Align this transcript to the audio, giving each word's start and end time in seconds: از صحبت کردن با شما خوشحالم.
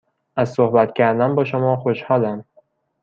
از 0.35 0.49
صحبت 0.53 0.93
کردن 0.93 1.35
با 1.35 1.43
شما 1.45 1.75
خوشحالم. 1.77 2.45